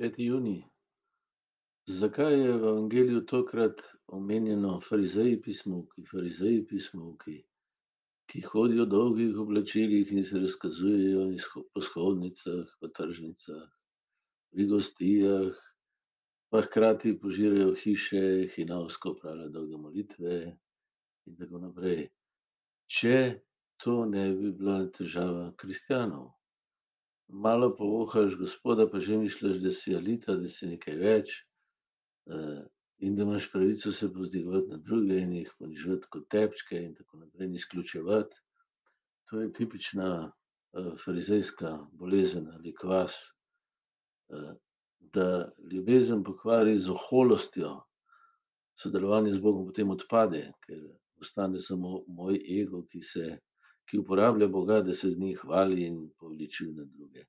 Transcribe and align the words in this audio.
Peti 0.00 0.24
junij. 0.24 0.62
Zakaj 1.92 2.34
je 2.40 2.52
v 2.52 2.68
evangeliju 2.68 3.20
tokrat 3.28 3.82
omenjeno 4.18 4.78
farizeji, 4.80 5.34
pismovki, 5.44 6.06
farizeji, 6.08 6.62
pismovki, 6.70 7.34
ki 8.32 8.40
hodijo 8.46 8.86
v 8.86 8.90
dolgih 8.94 9.42
oblačilih 9.44 10.14
in 10.16 10.24
se 10.24 10.40
razkazujejo 10.40 11.26
po 11.74 11.84
shodnicah, 11.84 12.64
po 12.80 12.88
tržnicah, 12.88 13.68
pri 14.48 14.66
gostijah, 14.72 15.60
pa 16.48 16.64
hkrati 16.64 17.18
požirajo 17.20 17.76
hiše, 17.84 18.24
hinavsko 18.56 19.12
opravljajo 19.18 19.52
dolge 19.60 19.84
molitve 19.84 20.42
in 21.28 21.36
tako 21.36 21.60
naprej. 21.68 22.06
Če 22.88 23.16
to 23.76 24.04
ne 24.08 24.30
bi 24.32 24.56
bila 24.56 24.80
težava 24.96 25.50
kristjanov. 25.60 26.30
Malo 27.32 27.70
povohaš 27.76 28.34
Gospoda, 28.38 28.88
pa 28.90 28.98
že 28.98 29.18
misliš, 29.18 29.60
da 29.62 29.70
si 29.70 29.94
elita, 29.94 30.34
da 30.36 30.48
si 30.48 30.66
nekaj 30.66 30.96
več, 30.98 31.34
in 33.00 33.16
da 33.16 33.22
imaš 33.22 33.46
pravico 33.52 33.92
se 33.92 34.12
povzdigovati 34.12 34.68
nad 34.68 34.82
druge 34.82 35.18
in 35.22 35.32
jih 35.32 35.52
poniževati 35.58 36.10
kot 36.10 36.28
tepčke 36.28 36.76
in 36.76 36.94
tako 36.94 37.22
naprej 37.22 37.46
in 37.48 37.54
izključevati. 37.54 38.36
To 39.30 39.40
je 39.40 39.52
tipična, 39.52 40.32
farizejska 41.04 41.70
bolezen 41.92 42.48
ali 42.54 42.74
kvas, 42.74 43.16
da 45.00 45.52
ljubezen 45.72 46.24
pokvari 46.24 46.76
z 46.76 46.90
oholostjo, 46.90 47.70
sodelovanje 48.78 49.32
z 49.32 49.40
Bogom 49.40 49.66
potem 49.66 49.90
odpade, 49.90 50.42
ker 50.66 50.82
ostane 51.20 51.58
samo 51.60 52.04
moj 52.06 52.38
ego, 52.60 52.84
ki 52.90 53.00
se, 53.02 53.38
ki 53.90 53.98
uporablja 53.98 54.48
Boga, 54.48 54.80
da 54.86 54.94
se 54.94 55.10
z 55.10 55.18
njim 55.18 55.36
hvali 55.42 55.82
in 55.86 56.10
poveličuje 56.18 56.72
nad 56.74 56.88
druge. 56.94 57.24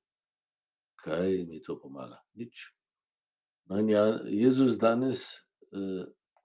Kaj 1.02 1.44
mi 1.48 1.62
to 1.62 1.74
pomaga? 1.82 2.22
Nič. 2.38 2.68
No, 3.66 3.78
in 3.78 3.90
Jezus 4.30 4.78
danes, 4.78 5.24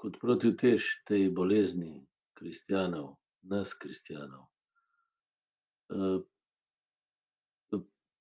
kot 0.01 0.17
protiutež 0.21 0.85
tej 1.05 1.29
bolezni 1.29 2.07
kristjanov, 2.37 3.15
nas 3.41 3.73
kristjanov, 3.77 4.49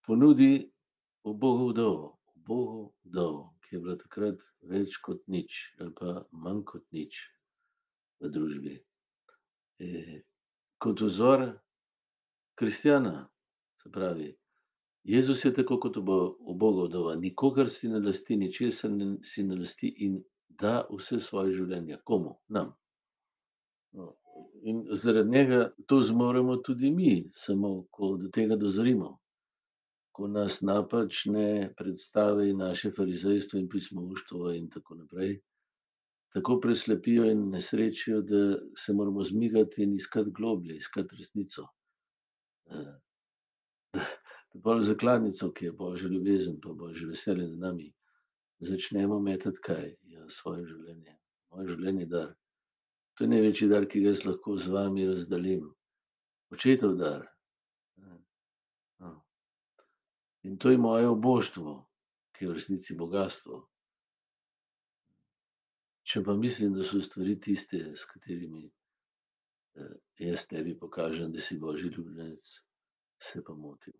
ponudi 0.06 0.72
ubogo 1.24 1.68
vdovo, 1.72 2.18
ubogo 2.36 2.92
vdovo, 3.04 3.54
ki 3.64 3.76
je 3.76 3.80
bila 3.80 3.96
takrat 3.98 4.42
več 4.70 5.00
kot 5.02 5.24
nič 5.26 5.58
ali 5.80 5.92
pa 5.98 6.20
manj 6.32 6.62
kot 6.68 6.84
nič 6.94 7.18
v 8.22 8.30
družbi. 8.32 8.76
Kot 10.78 11.02
vzor 11.02 11.48
kristjana, 12.58 13.28
se 13.82 13.90
pravi, 13.92 14.34
Jezus 15.04 15.44
je 15.44 15.52
tako 15.54 15.78
kot 15.80 15.96
uboga 15.96 16.86
vdova, 16.88 17.14
nikogar 17.14 17.68
si 17.70 17.88
ne 17.88 18.00
lasti, 18.02 18.36
ničesar 18.36 18.90
si 19.22 19.44
ne 19.46 19.56
lasti 19.56 19.92
in 20.06 20.16
da 20.48 20.80
vse 20.90 21.20
svoje 21.20 21.52
življenje. 21.60 22.00
Komu? 22.04 22.34
Nam. 22.48 22.72
In 24.62 24.82
zaradi 24.90 25.30
njega 25.30 25.60
to 25.86 26.00
zmoremo 26.00 26.56
tudi 26.56 26.90
mi, 26.90 27.12
samo 27.32 27.70
ko 27.90 28.16
do 28.16 28.32
tega 28.34 28.56
dozorimo. 28.56 29.12
Ko 30.12 30.26
nas 30.28 30.58
napačne 30.62 31.74
predstave 31.78 32.48
in 32.50 32.64
naše 32.64 32.90
farizejstvo 32.90 33.60
in 33.60 33.68
pismovuštvo 33.68 34.50
in 34.56 34.70
tako 34.72 34.98
naprej 35.02 35.36
tako 36.36 36.58
preslepijo 36.60 37.24
in 37.24 37.48
nesrečijo, 37.50 38.20
da 38.20 38.58
se 38.76 38.92
moramo 38.92 39.24
zmigati 39.24 39.82
in 39.82 39.94
iskati 39.94 40.30
globlje, 40.30 40.76
iskati 40.76 41.16
resnico. 41.16 41.62
Da 44.56 44.62
pol 44.64 44.80
zakladnico, 44.82 45.50
ki 45.52 45.66
je 45.66 45.72
božja 45.76 46.08
ljubezen 46.08 46.54
pa 46.64 46.70
božje 46.72 47.10
veselje 47.10 47.44
nad 47.50 47.58
nami, 47.66 47.90
začnemo 48.64 49.18
metati 49.20 49.60
kaj? 49.66 49.90
Ja, 50.14 50.24
svoje 50.32 50.64
življenje. 50.70 51.12
Moje 51.52 51.74
življenje 51.74 52.06
je 52.06 52.10
dar. 52.14 52.30
To 53.16 53.24
je 53.24 53.32
največji 53.34 53.68
dar, 53.68 53.84
ki 53.84 54.00
ga 54.00 54.14
jaz 54.14 54.24
lahko 54.24 54.56
z 54.56 54.72
vami 54.72 55.04
razdelim. 55.10 55.68
Očetov 56.56 56.96
dar. 57.00 57.26
In 60.46 60.58
to 60.62 60.70
je 60.70 60.78
moje 60.78 61.08
obožstvo, 61.10 61.72
ki 62.32 62.44
je 62.44 62.48
v 62.48 62.54
resnici 62.54 62.94
bogastvo. 62.94 63.64
Če 66.06 66.22
pa 66.22 66.36
mislim, 66.38 66.76
da 66.78 66.86
so 66.86 67.00
stvari 67.02 67.34
tiste, 67.42 67.80
s 67.98 68.06
katerimi, 68.06 68.68
jaz 70.18 70.46
tebi 70.48 70.78
pokažem, 70.78 71.32
da 71.32 71.40
si 71.40 71.58
božji 71.58 71.90
ljubljenec, 71.90 72.50
se 73.22 73.42
pa 73.44 73.54
motim. 73.54 73.92